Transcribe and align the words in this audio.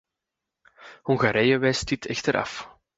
Hongarije 1.09 1.55
wijst 1.61 1.85
dit 1.87 2.03
echter 2.13 2.35
af. 2.43 2.53